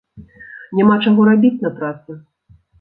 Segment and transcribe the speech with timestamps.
[0.79, 2.21] Няма чаго рабіць на працы.